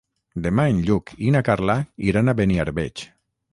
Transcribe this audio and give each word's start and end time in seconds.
Demà 0.45 0.63
en 0.75 0.79
Lluc 0.87 1.13
i 1.27 1.35
na 1.37 1.43
Carla 1.51 1.77
iran 2.13 2.33
a 2.33 2.37
Beniarbeig. 2.43 3.07